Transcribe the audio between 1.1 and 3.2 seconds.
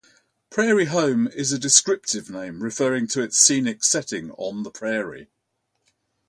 is a descriptive name, referring